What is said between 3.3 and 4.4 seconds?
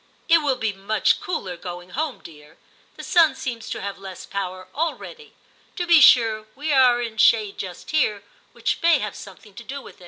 seems to have less